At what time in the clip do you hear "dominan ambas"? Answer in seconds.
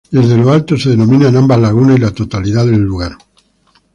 0.95-1.59